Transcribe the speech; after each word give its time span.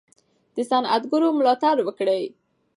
د 0.55 0.57
صنعتګرو 0.69 1.29
ملاتړ 1.37 1.75
وکړئ. 1.83 2.23